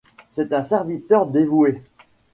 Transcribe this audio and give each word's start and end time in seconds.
C’est 0.29 0.51
un 0.53 0.63
serviteur 0.63 1.27
dévoué. 1.27 1.83